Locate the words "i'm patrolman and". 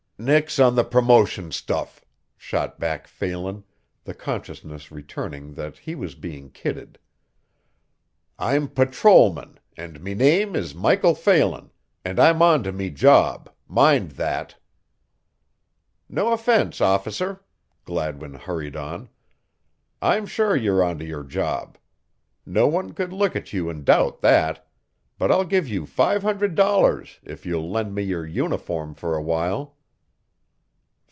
8.37-9.99